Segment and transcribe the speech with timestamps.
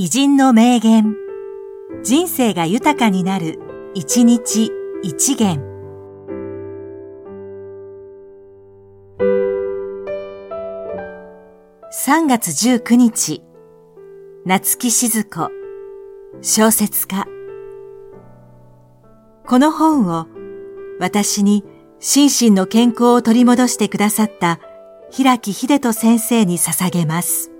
[0.00, 1.16] 偉人の名言。
[2.04, 3.58] 人生が豊かになる、
[3.94, 4.70] 一日
[5.02, 5.60] 一元。
[11.90, 13.42] 3月19日、
[14.46, 15.50] 夏木静子、
[16.42, 17.26] 小説家。
[19.48, 20.28] この本を
[21.00, 21.64] 私に
[21.98, 24.60] 心身の健康を取り戻してくださった
[25.10, 27.57] 平木秀人先生に捧げます。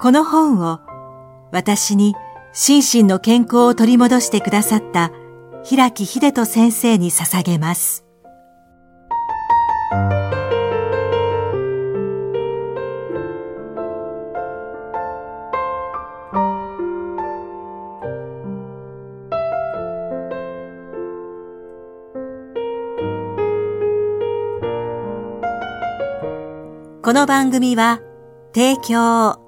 [0.00, 0.78] この本を
[1.50, 2.14] 私に
[2.52, 5.10] 心身の健康を取り戻してくださった
[5.64, 8.04] 平木秀人先生に捧げます。
[27.02, 28.00] この番組は
[28.54, 29.47] 提供